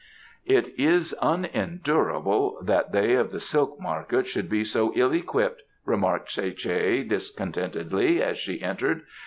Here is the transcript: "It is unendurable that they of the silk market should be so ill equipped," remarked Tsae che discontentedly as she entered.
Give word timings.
"It 0.47 0.69
is 0.79 1.13
unendurable 1.21 2.57
that 2.63 2.91
they 2.91 3.13
of 3.13 3.29
the 3.29 3.39
silk 3.39 3.79
market 3.79 4.25
should 4.25 4.49
be 4.49 4.63
so 4.63 4.91
ill 4.95 5.11
equipped," 5.13 5.61
remarked 5.85 6.29
Tsae 6.29 6.57
che 6.57 7.03
discontentedly 7.03 8.19
as 8.19 8.39
she 8.39 8.63
entered. 8.63 9.03